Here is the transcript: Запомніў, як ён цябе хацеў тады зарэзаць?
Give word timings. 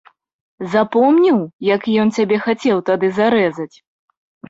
Запомніў, 0.75 1.37
як 1.75 1.81
ён 2.07 2.15
цябе 2.19 2.43
хацеў 2.49 2.77
тады 2.91 3.15
зарэзаць? 3.23 3.73